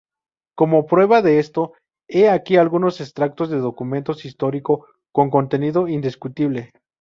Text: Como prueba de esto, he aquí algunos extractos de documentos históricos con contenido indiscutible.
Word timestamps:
Como 0.55 0.87
prueba 0.87 1.21
de 1.21 1.37
esto, 1.37 1.73
he 2.07 2.27
aquí 2.27 2.57
algunos 2.57 2.99
extractos 3.01 3.51
de 3.51 3.59
documentos 3.59 4.25
históricos 4.25 4.79
con 5.11 5.29
contenido 5.29 5.87
indiscutible. 5.87 6.71